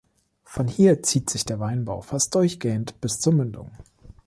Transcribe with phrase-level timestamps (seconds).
[0.45, 3.69] Von hier zieht sich der Weinbau fast durchgehend bis zur Mündung.